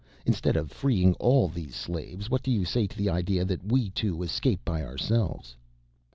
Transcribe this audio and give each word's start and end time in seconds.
Instead 0.25 0.55
of 0.57 0.71
freeing 0.71 1.13
all 1.19 1.47
these 1.47 1.75
slaves 1.75 2.27
what 2.27 2.41
do 2.41 2.49
you 2.49 2.65
say 2.65 2.87
to 2.87 2.97
the 2.97 3.07
idea 3.07 3.45
that 3.45 3.63
we 3.71 3.91
two 3.91 4.23
escape 4.23 4.65
by 4.65 4.81
ourselves?" 4.83 5.55